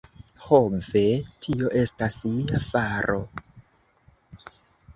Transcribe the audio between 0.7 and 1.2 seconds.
ve,